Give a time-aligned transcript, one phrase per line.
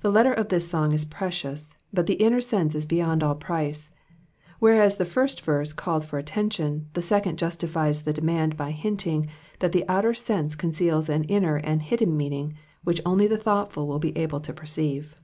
[0.00, 3.90] The letter of this song is precious* but the inner sense is beyond all price.
[4.60, 9.28] Whereas the first verse called for attention, the second justifies the demand by hinting
[9.58, 13.98] that the outer sense conceals an inner and hidden meaning, which only the thoughtful will
[13.98, 15.18] be able to perceive.